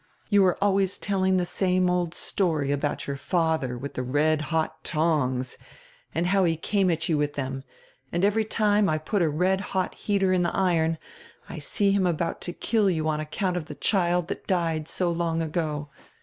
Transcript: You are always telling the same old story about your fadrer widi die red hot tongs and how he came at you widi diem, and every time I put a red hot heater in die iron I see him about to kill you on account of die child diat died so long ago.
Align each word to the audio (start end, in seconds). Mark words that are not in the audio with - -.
You 0.29 0.43
are 0.45 0.57
always 0.63 0.97
telling 0.97 1.37
the 1.37 1.45
same 1.45 1.87
old 1.87 2.15
story 2.15 2.71
about 2.71 3.05
your 3.05 3.17
fadrer 3.17 3.79
widi 3.79 3.93
die 3.93 4.01
red 4.01 4.41
hot 4.41 4.83
tongs 4.83 5.59
and 6.15 6.25
how 6.25 6.43
he 6.43 6.57
came 6.57 6.89
at 6.89 7.07
you 7.07 7.19
widi 7.19 7.35
diem, 7.35 7.63
and 8.11 8.25
every 8.25 8.43
time 8.43 8.89
I 8.89 8.97
put 8.97 9.21
a 9.21 9.29
red 9.29 9.61
hot 9.77 9.93
heater 9.93 10.33
in 10.33 10.41
die 10.41 10.49
iron 10.55 10.97
I 11.47 11.59
see 11.59 11.91
him 11.91 12.07
about 12.07 12.41
to 12.49 12.51
kill 12.53 12.89
you 12.89 13.07
on 13.07 13.19
account 13.19 13.55
of 13.55 13.65
die 13.65 13.75
child 13.79 14.27
diat 14.29 14.47
died 14.47 14.87
so 14.87 15.11
long 15.11 15.39
ago. 15.39 15.91